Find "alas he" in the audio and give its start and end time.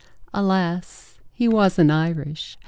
0.33-1.47